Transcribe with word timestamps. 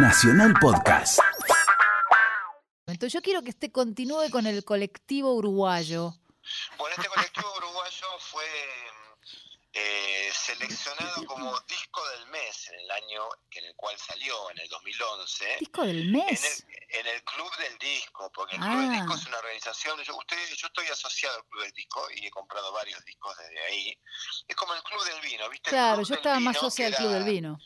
Nacional 0.00 0.54
Podcast. 0.60 1.18
Entonces 2.86 3.12
yo 3.12 3.20
quiero 3.20 3.42
que 3.42 3.50
este 3.50 3.70
continúe 3.72 4.30
con 4.30 4.46
el 4.46 4.64
colectivo 4.64 5.34
uruguayo. 5.34 6.14
Bueno, 6.78 6.94
este 6.96 7.08
colectivo 7.08 7.52
uruguayo 7.56 8.06
fue 8.20 8.44
eh, 9.72 10.30
seleccionado 10.32 11.24
como 11.26 11.58
disco 11.68 12.00
del 12.10 12.26
mes 12.28 12.68
en 12.68 12.80
el 12.80 12.90
año 12.92 13.22
en 13.50 13.64
el 13.64 13.74
cual 13.74 13.96
salió, 13.98 14.50
en 14.52 14.58
el 14.60 14.68
2011. 14.68 15.56
¿Disco 15.60 15.82
del 15.84 16.02
En 16.02 16.12
mes? 16.12 16.64
el, 16.68 17.00
en 17.00 17.06
el 17.14 17.22
Club 17.24 17.50
del 17.58 17.76
Disco, 17.78 18.30
porque 18.32 18.56
el 18.56 18.62
Club 18.62 18.78
del 18.80 18.90
Ah. 18.90 18.94
Disco 18.94 19.14
es 19.14 19.26
una 19.26 19.38
organización, 19.38 20.00
yo, 20.02 20.16
ustedes, 20.16 20.56
yo 20.56 20.68
estoy 20.68 20.86
asociado 20.86 21.36
al 21.36 21.44
Club 21.46 21.62
del 21.64 21.72
Disco 21.72 22.06
y 22.14 22.26
he 22.26 22.30
comprado 22.30 22.72
varios 22.72 23.04
discos 23.04 23.36
desde 23.36 23.60
ahí. 23.64 23.98
Es 24.46 24.56
como 24.56 24.74
el 24.74 24.82
Club 24.82 25.04
del 25.04 25.20
Vino, 25.20 25.48
¿viste? 25.50 25.70
El 25.70 25.74
Claro, 25.74 25.96
Club 25.96 26.08
yo 26.08 26.14
estaba 26.14 26.40
más 26.40 26.56
que 26.74 26.84
del 26.84 26.94
Club 26.94 27.08
era- 27.10 27.18
del 27.18 27.24
Vino. 27.32 27.58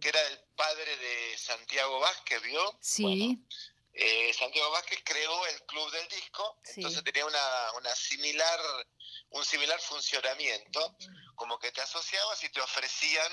Que 0.00 0.08
era 0.08 0.20
el 0.28 0.38
padre 0.56 0.96
de 0.96 1.38
Santiago 1.38 2.00
Vázquez, 2.00 2.42
¿vio? 2.42 2.60
Sí, 2.80 3.04
Bueno, 3.04 3.46
eh, 3.92 4.32
Santiago 4.34 4.70
Vázquez 4.70 5.00
creó 5.04 5.46
el 5.46 5.62
Club 5.66 5.90
del 5.90 6.08
Disco, 6.08 6.58
Sí. 6.64 6.74
entonces 6.76 7.02
tenía 7.04 7.26
una, 7.26 7.72
una 7.76 7.94
similar, 7.94 8.60
un 9.30 9.44
similar 9.44 9.80
funcionamiento, 9.80 10.96
como 11.34 11.58
que 11.58 11.72
te 11.72 11.80
asociabas 11.80 12.42
y 12.44 12.48
te 12.50 12.60
ofrecían 12.60 13.32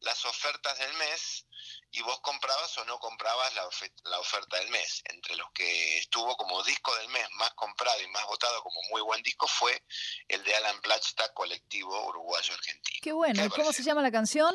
las 0.00 0.24
ofertas 0.26 0.78
del 0.78 0.92
mes 0.94 1.46
y 1.92 2.02
vos 2.02 2.20
comprabas 2.20 2.76
o 2.78 2.84
no 2.84 2.98
comprabas 2.98 3.54
la, 3.54 3.66
la 4.04 4.18
oferta 4.20 4.58
del 4.58 4.68
mes. 4.70 5.02
Entre 5.06 5.34
los 5.36 5.50
que 5.52 5.98
estuvo 5.98 6.36
como 6.36 6.62
disco 6.64 6.94
del 6.96 7.08
mes 7.08 7.26
más 7.32 7.52
comprado 7.54 8.00
y 8.02 8.06
más 8.08 8.24
votado 8.26 8.62
como 8.62 8.80
muy 8.90 9.00
buen 9.02 9.22
disco 9.22 9.46
fue 9.48 9.82
el 10.28 10.42
de 10.44 10.54
Alan 10.56 10.80
Plachta, 10.82 11.32
colectivo 11.34 12.06
uruguayo 12.08 12.54
argentino. 12.54 12.98
qué 13.02 13.12
bueno. 13.12 13.34
¿Qué 13.42 13.46
¿Y 13.46 13.50
te 13.50 13.56
¿Cómo 13.56 13.72
se 13.72 13.82
llama 13.82 14.02
la 14.02 14.12
canción? 14.12 14.54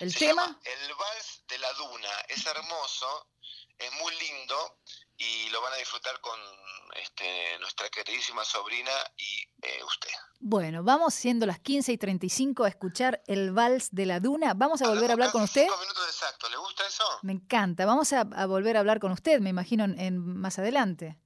¿El 0.00 0.12
Se 0.12 0.18
tema? 0.20 0.60
El 0.64 0.94
Vals 0.94 1.42
de 1.48 1.58
la 1.58 1.72
Duna. 1.72 2.20
Es 2.28 2.44
hermoso, 2.46 3.28
es 3.86 3.92
muy 4.00 4.12
lindo 4.18 4.78
y 5.16 5.48
lo 5.50 5.60
van 5.62 5.72
a 5.72 5.76
disfrutar 5.76 6.20
con 6.20 6.38
este, 7.00 7.58
nuestra 7.60 7.88
queridísima 7.90 8.44
sobrina 8.44 8.90
y 9.16 9.42
eh, 9.66 9.82
usted. 9.84 10.10
Bueno, 10.40 10.82
vamos 10.82 11.14
siendo 11.14 11.46
las 11.46 11.60
15 11.60 11.92
y 11.92 11.98
35 11.98 12.64
a 12.64 12.68
escuchar 12.68 13.22
el 13.26 13.52
vals 13.52 13.88
de 13.94 14.06
la 14.06 14.18
duna. 14.20 14.54
¿Vamos 14.54 14.82
a 14.82 14.88
volver 14.88 15.10
a 15.10 15.12
hablar 15.12 15.30
con 15.30 15.42
usted? 15.42 15.62
Cinco 15.62 15.78
minutos 15.78 16.04
exactos. 16.08 16.50
¿Le 16.50 16.56
gusta 16.56 16.86
eso? 16.86 17.04
Me 17.22 17.32
encanta. 17.32 17.86
Vamos 17.86 18.12
a, 18.12 18.20
a 18.22 18.46
volver 18.46 18.76
a 18.76 18.80
hablar 18.80 18.98
con 18.98 19.12
usted, 19.12 19.38
me 19.40 19.50
imagino, 19.50 19.84
en, 19.84 19.98
en- 20.00 20.18
más 20.18 20.58
adelante. 20.58 21.16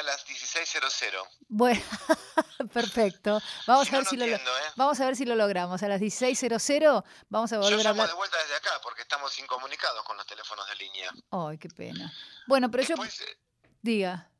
A 0.00 0.02
las 0.02 0.26
16.00. 0.26 1.28
Bueno, 1.48 1.82
perfecto. 2.72 3.38
Vamos 3.66 3.86
Si 3.86 3.94
a 3.94 3.98
ver 3.98 4.04
no 4.04 4.10
si 4.10 4.16
lo, 4.16 4.24
entiendo, 4.24 4.50
¿eh? 4.58 4.62
vamos 4.76 4.98
a 4.98 5.04
ver 5.04 5.14
si 5.14 5.26
lo 5.26 5.34
logramos. 5.34 5.82
A 5.82 5.88
las 5.88 6.00
16.00 6.00 7.04
vamos 7.28 7.52
a 7.52 7.56
Yo 7.56 7.60
volver 7.60 7.80
a 7.80 7.82
llamo 7.82 7.90
hablar. 8.02 8.08
de 8.08 8.14
vuelta 8.14 8.38
desde 8.38 8.54
acá 8.56 8.70
porque 8.82 9.02
estamos 9.02 9.38
incomunicados 9.38 10.02
con 10.04 10.16
los 10.16 10.26
teléfonos 10.26 10.66
de 10.70 10.76
línea. 10.76 11.12
Ay, 11.30 11.58
qué 11.58 11.68
pena. 11.68 12.10
Bueno, 12.46 12.70
pero 12.70 12.82
yo 12.82 12.96
Después, 12.96 13.20
eh, 13.20 13.38
diga. 13.82 14.30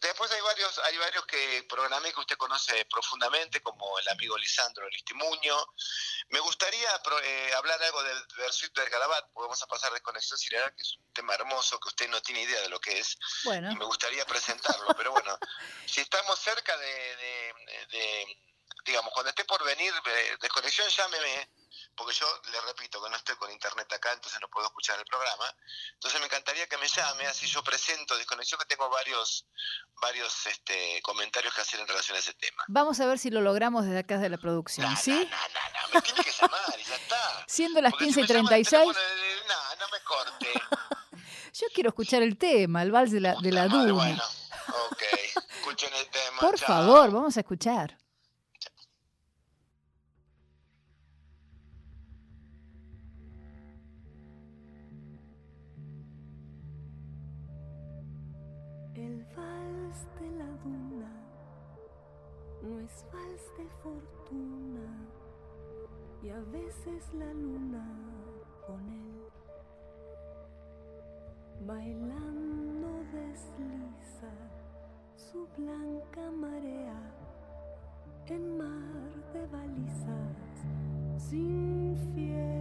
Después 0.00 0.30
hay 0.30 0.40
varios, 0.42 0.78
hay 0.78 0.96
varios 0.98 1.26
que 1.26 1.64
programé 1.68 2.12
que 2.12 2.20
usted 2.20 2.36
conoce 2.36 2.84
profundamente, 2.86 3.60
como 3.62 3.98
el 3.98 4.08
amigo 4.08 4.36
Lisandro 4.38 4.86
Aristimuño. 4.86 5.56
Me 6.28 6.40
gustaría 6.40 7.02
pro- 7.02 7.20
eh, 7.20 7.54
hablar 7.54 7.82
algo 7.82 8.02
del 8.02 8.26
Versuit 8.36 8.72
del 8.76 8.88
Garabat, 8.90 9.24
porque 9.32 9.46
vamos 9.46 9.62
a 9.62 9.66
pasar 9.66 9.92
de 9.92 10.00
Conexión 10.00 10.38
Cineral, 10.38 10.74
que 10.74 10.82
es 10.82 10.96
un 10.98 11.12
tema 11.12 11.34
hermoso 11.34 11.78
que 11.80 11.88
usted 11.88 12.08
no 12.08 12.20
tiene 12.22 12.42
idea 12.42 12.60
de 12.60 12.68
lo 12.68 12.80
que 12.80 12.98
es, 12.98 13.16
Bueno, 13.44 13.70
y 13.72 13.76
me 13.76 13.84
gustaría 13.84 14.24
presentarlo. 14.26 14.94
Pero 14.96 15.12
bueno, 15.12 15.38
si 15.86 16.00
estamos 16.00 16.38
cerca 16.38 16.76
de, 16.76 17.16
de- 17.16 17.86
de- 17.90 18.42
digamos, 18.84 19.12
cuando 19.12 19.30
esté 19.30 19.44
por 19.44 19.62
venir 19.64 19.92
eh, 20.06 20.36
Desconexión, 20.40 20.88
llámeme, 20.88 21.50
porque 21.98 22.14
yo 22.14 22.26
le 22.52 22.60
repito 22.62 23.02
que 23.02 23.10
no 23.10 23.16
estoy 23.16 23.34
con 23.36 23.50
internet 23.50 23.92
acá, 23.92 24.12
entonces 24.12 24.40
no 24.40 24.48
puedo 24.48 24.66
escuchar 24.66 24.98
el 24.98 25.04
programa. 25.04 25.44
Entonces 25.94 26.20
me 26.20 26.26
encantaría 26.26 26.66
que 26.68 26.78
me 26.78 26.86
llame, 26.88 27.26
así 27.26 27.46
yo 27.46 27.62
presento 27.64 28.16
Desconexión, 28.16 28.58
que 28.60 28.66
tengo 28.66 28.88
varios, 28.88 29.44
varios 30.00 30.46
este, 30.46 31.02
comentarios 31.02 31.52
que 31.52 31.60
hacer 31.60 31.80
en 31.80 31.88
relación 31.88 32.16
a 32.16 32.20
ese 32.20 32.32
tema. 32.34 32.64
vamos 32.68 32.98
a 33.00 33.06
ver 33.06 33.18
si 33.18 33.30
lo 33.30 33.40
logramos 33.40 33.84
desde 33.84 33.98
acá 33.98 34.18
de 34.18 34.28
la 34.30 34.38
producción, 34.38 34.96
¿sí? 34.96 35.10
no, 35.12 35.18
no, 35.20 35.26
no, 35.26 35.94
me 35.94 36.00
tiene 36.02 36.22
que 36.24 36.30
llamar 36.32 36.78
y 36.80 36.84
ya 36.84 36.94
está. 36.94 37.44
Siendo 37.48 37.80
las 37.82 37.92
Porque 37.92 38.04
15 38.06 38.20
y 38.20 38.26
si 38.26 38.32
al 38.32 38.38
36, 38.38 38.70
teléfono 38.70 38.98
de- 38.98 39.22
de- 39.22 39.48
No, 39.48 39.76
no 39.80 39.88
me 39.92 40.00
corte. 40.04 40.52
yo 41.54 41.66
quiero 41.74 41.88
escuchar 41.90 42.22
el 42.22 42.38
tema, 42.38 42.82
el 42.82 42.92
vals 42.92 43.10
de 43.10 43.20
la, 43.20 43.34
de 43.34 43.50
la 43.52 43.64
Puta 43.64 43.76
madre, 43.76 43.90
duna. 43.90 44.04
Bueno, 44.04 44.24
ok, 44.90 45.02
escuchen 45.56 45.92
el 45.94 46.08
tema. 46.10 46.40
Por 46.40 46.58
chao. 46.58 46.66
favor, 46.68 47.10
vamos 47.10 47.36
a 47.36 47.40
escuchar. 47.40 47.98
Vals 59.88 60.06
de 60.20 60.30
la 60.38 60.46
duna 60.64 61.10
no 62.62 62.78
es 62.80 63.06
vals 63.12 63.44
de 63.56 63.66
fortuna 63.82 64.88
y 66.22 66.28
a 66.28 66.40
veces 66.40 67.14
la 67.14 67.32
luna 67.32 67.86
con 68.66 68.80
él 68.88 69.22
bailando 71.66 72.88
desliza 73.12 74.32
su 75.16 75.46
blanca 75.56 76.30
marea 76.30 77.00
en 78.26 78.58
mar 78.58 79.32
de 79.32 79.46
balizas 79.46 80.66
sin 81.16 81.96
fiel. 82.14 82.58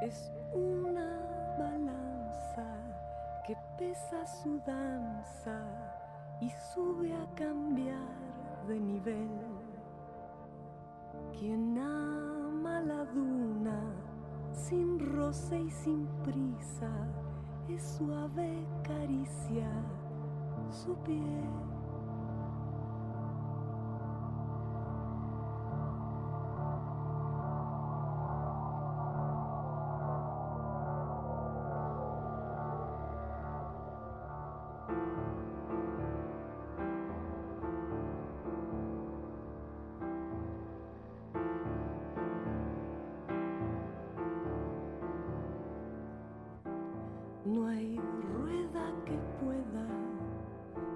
Es 0.00 0.32
una 0.54 1.31
que 3.46 3.56
pesa 3.76 4.24
su 4.24 4.60
danza 4.60 5.60
y 6.40 6.50
sube 6.72 7.12
a 7.14 7.26
cambiar 7.34 8.66
de 8.68 8.78
nivel. 8.78 9.30
Quien 11.38 11.76
ama 11.78 12.80
la 12.80 13.04
duna 13.06 13.80
sin 14.52 14.98
roce 14.98 15.60
y 15.60 15.70
sin 15.70 16.06
prisa 16.24 16.90
es 17.68 17.82
suave 17.98 18.64
caricia 18.84 19.68
su 20.70 20.94
piel. 20.98 21.81
No 47.52 47.66
hay 47.66 48.00
rueda 48.34 48.84
que 49.04 49.12
pueda, 49.44 49.86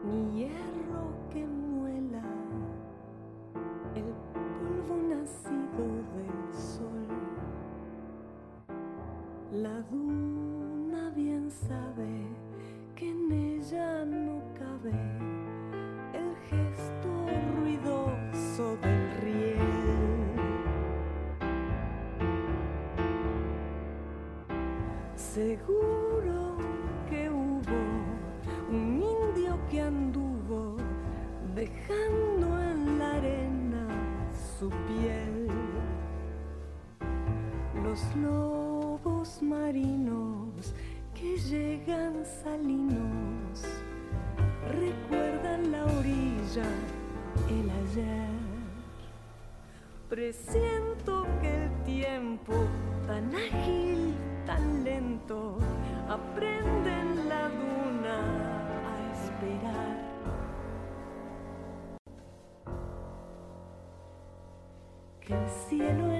ni 0.07 0.39
hierro 0.39 1.13
que 1.31 1.47
muela 1.47 2.23
el 3.95 4.11
polvo 4.33 4.97
nacido 5.07 5.85
del 6.17 6.55
sol. 6.55 7.09
La 9.53 9.83
duna 9.91 11.11
bien 11.11 11.51
sabe 11.51 12.25
que 12.95 13.11
en 13.11 13.33
ella 13.33 14.07
no 14.07 14.41
cabe 14.59 14.95
el 16.15 16.35
gesto 16.49 17.11
ruidoso 17.59 18.79
del 18.79 19.11
riel. 19.21 19.77
Seguro 25.17 26.46
dejando 31.67 32.63
en 32.63 32.99
la 32.99 33.15
arena 33.15 33.87
su 34.59 34.69
piel. 34.69 35.49
Los 37.83 38.01
lobos 38.17 39.43
marinos 39.43 40.75
que 41.15 41.37
llegan 41.39 42.25
salinos 42.43 43.65
recuerdan 44.81 45.73
la 45.73 45.85
orilla, 45.85 46.69
el 47.49 47.71
ayer. 47.71 48.37
Presiento 50.09 51.27
que 51.41 51.65
el 51.65 51.71
tiempo 51.85 52.55
tan 53.07 53.35
ágil, 53.35 54.15
tan 54.47 54.85
lento, 54.85 55.59
cielo 65.49 66.13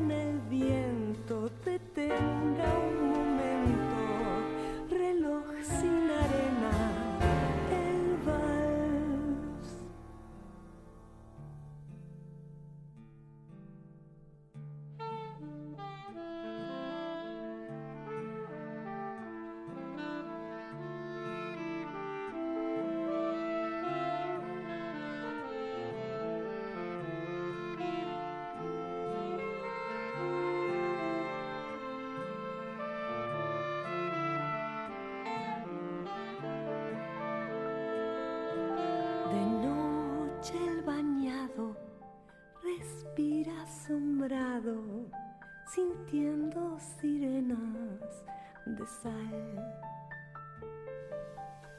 sintiendo 45.77 46.79
sirenas 46.79 48.25
de 48.65 48.87
sal. 48.87 49.83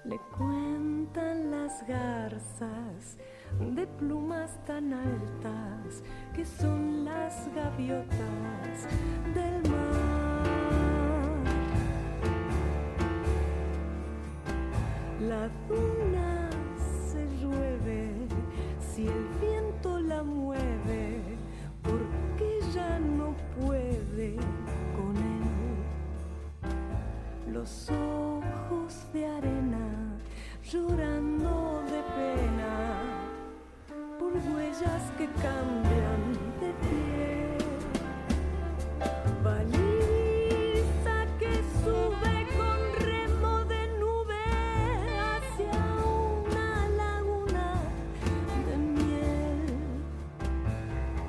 Le 0.06 0.20
cuentan 0.38 1.50
las 1.50 1.86
garzas 1.88 3.18
de 3.76 3.88
plumas 3.88 4.64
tan 4.66 4.94
altas 4.94 6.04
que 6.36 6.46
son 6.46 7.06
las 7.06 7.50
gaviotas 7.56 8.76
del 9.34 9.72
mar. 9.72 10.38
La 15.22 15.50
duna 15.68 16.50
se 17.10 17.26
llueve 17.40 18.12
si 18.80 19.08
el 19.08 19.37
por 34.78 34.88
huellas 34.88 35.12
que 35.18 35.26
cambian 35.42 36.34
de 36.60 36.74
pie. 36.82 37.58
Baliza 39.44 41.26
que 41.40 41.54
sube 41.84 42.48
con 42.58 42.80
remo 43.06 43.66
de 43.66 43.88
nube 44.00 44.44
hacia 45.20 45.82
una 46.44 46.90
laguna 46.90 47.68
de 48.68 48.78
miel, 48.78 49.66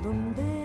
donde 0.03 0.58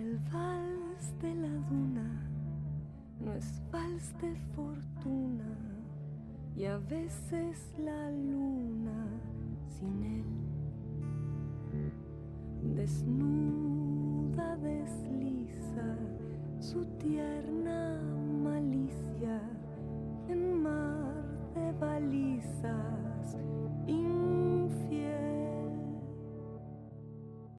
El 0.00 0.18
vals 0.32 1.08
de 1.20 1.34
la 1.34 1.54
duna 1.68 2.10
no 3.20 3.34
es 3.34 3.60
vals 3.70 4.14
de 4.22 4.34
fortuna 4.54 5.50
y 6.56 6.64
a 6.64 6.78
veces 6.78 7.74
la 7.78 8.10
luna 8.10 9.04
sin 9.68 10.02
él 10.02 10.24
desnuda 12.74 14.56
desliza 14.56 15.98
su 16.60 16.86
tierna 16.96 18.00